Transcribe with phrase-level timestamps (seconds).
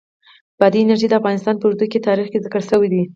[0.59, 3.01] بادي انرژي د افغانستان په اوږده تاریخ کې ذکر شوی دی.